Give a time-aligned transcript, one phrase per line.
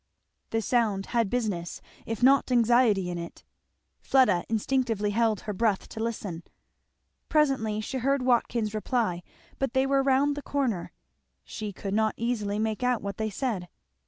[0.49, 3.43] The sound had business, if not anxiety, in it.
[4.01, 6.41] Fleda instinctively held her breath to listen.
[7.29, 9.21] Presently she heard Watkins reply;
[9.59, 10.91] but they were round the corner,
[11.43, 13.69] she could not easily make out what they said.